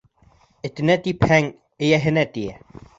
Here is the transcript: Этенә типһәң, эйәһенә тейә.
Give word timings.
Этенә 0.69 0.97
типһәң, 1.09 1.53
эйәһенә 1.89 2.29
тейә. 2.37 2.63